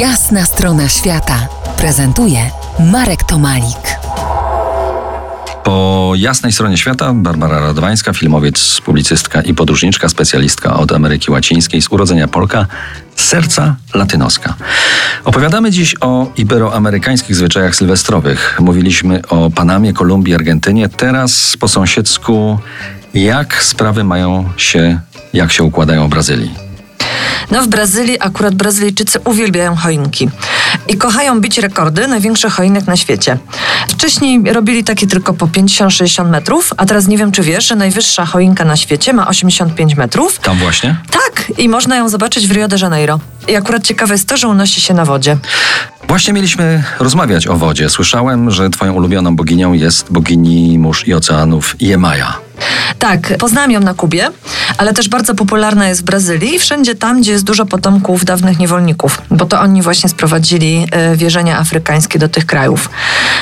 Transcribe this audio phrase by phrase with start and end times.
[0.00, 2.50] Jasna strona świata prezentuje
[2.92, 3.98] Marek Tomalik.
[5.64, 11.92] Po jasnej stronie świata Barbara Radwańska, filmowiec, publicystka i podróżniczka, specjalistka od Ameryki Łacińskiej, z
[11.92, 12.66] urodzenia Polka,
[13.16, 14.54] serca latynoska.
[15.24, 18.58] Opowiadamy dziś o iberoamerykańskich zwyczajach sylwestrowych.
[18.60, 20.88] Mówiliśmy o Panamie, Kolumbii, Argentynie.
[20.88, 22.58] Teraz po sąsiedzku,
[23.14, 25.00] jak sprawy mają się,
[25.32, 26.65] jak się układają w Brazylii.
[27.50, 30.28] No w Brazylii akurat Brazylijczycy uwielbiają choinki
[30.88, 33.38] i kochają bić rekordy największych choinek na świecie.
[33.88, 38.26] Wcześniej robili takie tylko po 50-60 metrów, a teraz nie wiem czy wiesz, że najwyższa
[38.26, 40.38] choinka na świecie ma 85 metrów.
[40.38, 40.96] Tam właśnie?
[41.10, 43.20] Tak, i można ją zobaczyć w Rio de Janeiro.
[43.48, 45.36] I akurat ciekawe jest to, że unosi się na wodzie.
[46.08, 47.90] Właśnie mieliśmy rozmawiać o wodzie.
[47.90, 52.34] Słyszałem, że twoją ulubioną boginią jest bogini mórz i oceanów Jemaja.
[52.98, 54.30] Tak, poznałam ją na Kubie,
[54.78, 58.58] ale też bardzo popularna jest w Brazylii i wszędzie tam, gdzie jest dużo potomków dawnych
[58.58, 62.90] niewolników, bo to oni właśnie sprowadzili e, wierzenia afrykańskie do tych krajów.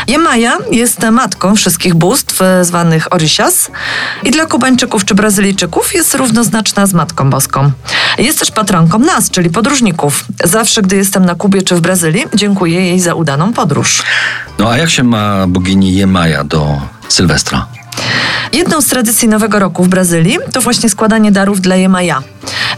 [0.08, 3.70] Jemaja jest matką wszystkich bóstw e, zwanych Orisias
[4.22, 7.70] i dla Kubańczyków czy Brazylijczyków jest równoznaczna z Matką Boską.
[8.18, 10.24] Jest też patronką nas, czyli podróżników.
[10.44, 14.02] Zawsze, gdy jestem na Kubie czy w Brazylii, dziękuję jej za udaną podróż.
[14.58, 17.66] No a jak się ma bogini Jemaja do Sylwestra?
[18.54, 22.22] Jedną z tradycji Nowego Roku w Brazylii to właśnie składanie darów dla Jemaja.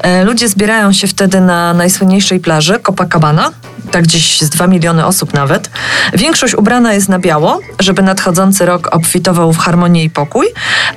[0.03, 3.53] E, ludzie zbierają się wtedy na najsłynniejszej plaży Copacabana,
[3.97, 5.71] tak gdzieś z 2 miliony osób nawet.
[6.13, 10.47] Większość ubrana jest na biało, żeby nadchodzący rok obfitował w harmonię i pokój.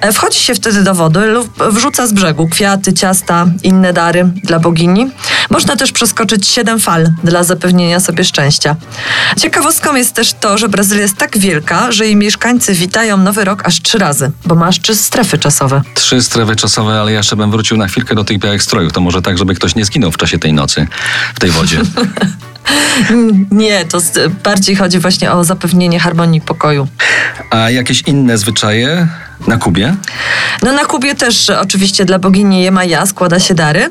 [0.01, 4.59] E, wchodzi się wtedy do wody lub wrzuca z brzegu kwiaty, ciasta, inne dary dla
[4.59, 5.11] bogini.
[5.49, 8.75] Można też przeskoczyć 7 fal dla zapewnienia sobie szczęścia.
[9.37, 13.65] Ciekawostką jest też to, że Brazylia jest tak wielka, że jej mieszkańcy witają nowy rok
[13.65, 15.81] aż trzy razy, bo ma aż trzy strefy czasowe.
[15.93, 18.93] Trzy strefy czasowe, ale ja jeszcze bym wrócił na chwilkę do tych białych strojów.
[18.93, 20.87] To może tak, żeby ktoś nie zginął w czasie tej nocy
[21.35, 21.81] w tej wodzie.
[23.51, 23.99] Nie, to
[24.43, 26.87] bardziej chodzi właśnie o zapewnienie harmonii pokoju.
[27.49, 29.07] A jakieś inne zwyczaje
[29.47, 29.95] na Kubie?
[30.63, 33.89] No na Kubie też oczywiście dla bogini Jemaja składa się dary.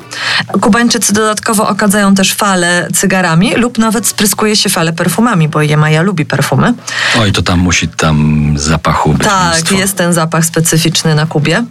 [0.61, 6.25] Kubańczycy dodatkowo okadzają też fale cygarami lub nawet spryskuje się fale perfumami, bo Jemaja lubi
[6.25, 6.73] perfumy.
[7.19, 9.75] Oj, to tam musi tam zapachu być Tak, mnóstwo.
[9.75, 11.63] jest ten zapach specyficzny na Kubie.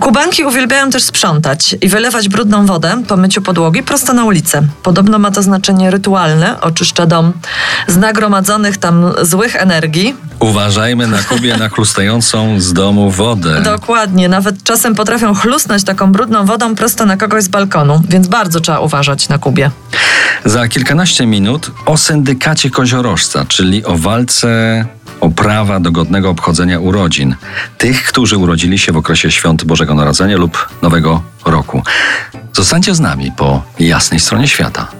[0.00, 4.62] Kubanki uwielbiają też sprzątać i wylewać brudną wodę po myciu podłogi prosto na ulicę.
[4.82, 7.32] Podobno ma to znaczenie rytualne, oczyszcza dom
[7.88, 10.16] z nagromadzonych tam złych energii.
[10.40, 13.62] Uważajmy na Kubie na chlustającą z domu wodę.
[13.62, 18.60] Dokładnie, nawet czasem potrafią chlusnąć taką brudną wodą prosto na kogoś z balkonu, więc bardzo
[18.60, 19.70] trzeba uważać na Kubie.
[20.44, 24.84] Za kilkanaście minut o syndykacie koziorożca, czyli o walce
[25.20, 27.34] o prawa do godnego obchodzenia urodzin
[27.78, 31.82] tych, którzy urodzili się w okresie świąt Bożego Narodzenia lub Nowego Roku.
[32.52, 34.99] Zostańcie z nami po jasnej stronie świata.